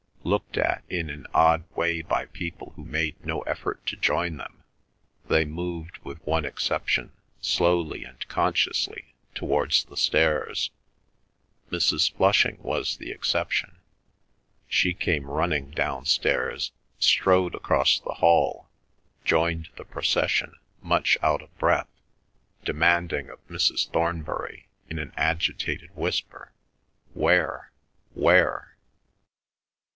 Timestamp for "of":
21.43-21.55, 23.29-23.45